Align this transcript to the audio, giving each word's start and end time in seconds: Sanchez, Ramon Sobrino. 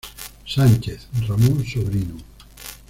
Sanchez, 0.47 1.05
Ramon 1.27 1.63
Sobrino. 1.63 2.17